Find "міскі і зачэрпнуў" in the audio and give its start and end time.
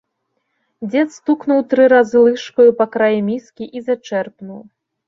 3.31-4.61